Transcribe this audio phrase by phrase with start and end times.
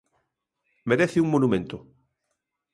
[0.89, 1.77] Merece un monumento.